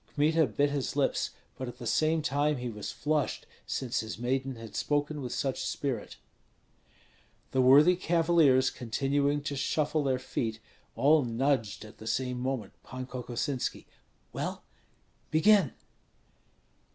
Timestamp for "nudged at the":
11.23-12.07